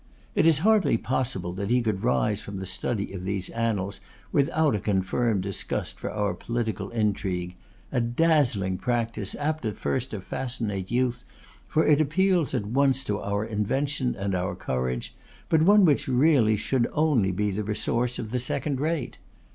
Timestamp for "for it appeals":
11.67-12.55